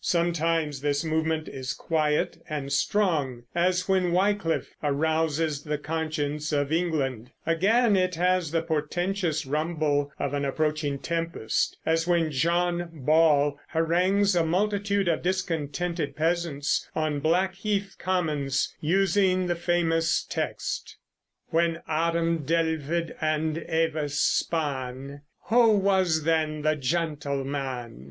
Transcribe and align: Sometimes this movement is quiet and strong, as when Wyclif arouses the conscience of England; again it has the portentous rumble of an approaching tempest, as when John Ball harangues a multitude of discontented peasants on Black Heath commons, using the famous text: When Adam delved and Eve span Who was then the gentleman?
Sometimes 0.03 0.81
this 0.81 1.03
movement 1.03 1.47
is 1.47 1.73
quiet 1.75 2.41
and 2.49 2.73
strong, 2.73 3.43
as 3.53 3.87
when 3.87 4.11
Wyclif 4.11 4.69
arouses 4.81 5.61
the 5.61 5.77
conscience 5.77 6.51
of 6.51 6.71
England; 6.71 7.29
again 7.45 7.95
it 7.95 8.15
has 8.15 8.49
the 8.49 8.63
portentous 8.63 9.45
rumble 9.45 10.11
of 10.17 10.33
an 10.33 10.43
approaching 10.43 10.97
tempest, 10.97 11.77
as 11.85 12.07
when 12.07 12.31
John 12.31 12.89
Ball 12.91 13.59
harangues 13.67 14.35
a 14.35 14.43
multitude 14.43 15.07
of 15.07 15.21
discontented 15.21 16.15
peasants 16.15 16.89
on 16.95 17.19
Black 17.19 17.53
Heath 17.53 17.95
commons, 17.99 18.75
using 18.81 19.45
the 19.45 19.55
famous 19.55 20.23
text: 20.23 20.97
When 21.49 21.79
Adam 21.87 22.39
delved 22.39 23.11
and 23.21 23.55
Eve 23.71 24.11
span 24.11 25.21
Who 25.43 25.73
was 25.77 26.23
then 26.23 26.63
the 26.63 26.75
gentleman? 26.75 27.99